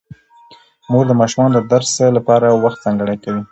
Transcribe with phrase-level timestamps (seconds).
[0.91, 3.41] مور د ماشومانو د درس لپاره وخت ځانګړی کوي